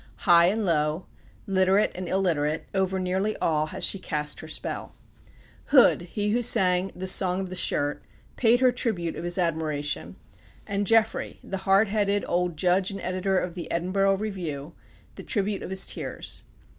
[0.25, 1.05] High and low,
[1.45, 4.95] literate and illiterate, over nearly all has she cast her spell.
[5.65, 8.03] Hood, he who sang the "Song of the Shirt,"
[8.35, 10.15] paid her the tribute of his admiration,
[10.65, 14.73] and Jeffrey, the hard headed old judge and editor of The Edinburgh Review,
[15.13, 16.45] the tribute of his tears.